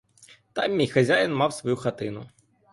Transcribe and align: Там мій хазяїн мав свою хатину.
Там 0.53 0.75
мій 0.77 0.87
хазяїн 0.87 1.33
мав 1.35 1.53
свою 1.53 1.75
хатину. 1.75 2.25